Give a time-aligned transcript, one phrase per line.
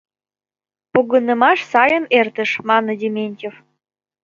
[0.91, 3.55] —Погынымаш сайын эртыш,— мане Дементьев.